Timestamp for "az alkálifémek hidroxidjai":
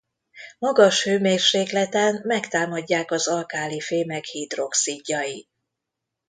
3.11-5.47